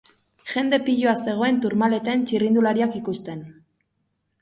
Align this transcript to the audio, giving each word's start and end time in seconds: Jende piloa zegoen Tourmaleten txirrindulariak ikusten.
Jende 0.53 0.79
piloa 0.87 1.13
zegoen 1.27 1.61
Tourmaleten 1.67 2.27
txirrindulariak 2.31 3.01
ikusten. 3.05 3.49